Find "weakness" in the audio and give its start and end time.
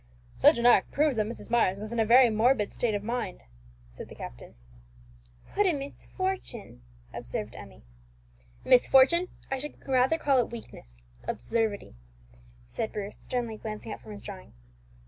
10.49-11.03